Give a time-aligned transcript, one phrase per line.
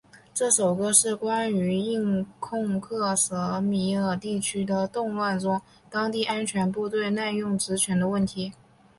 [0.33, 8.51] 这首歌是关于印控克什米尔地区的动乱中当地安全部队滥用职权的问题。